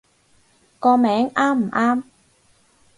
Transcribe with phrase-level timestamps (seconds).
[0.79, 2.03] 個名啱唔啱